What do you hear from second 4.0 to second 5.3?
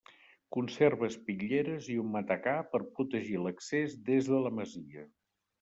des de la masia.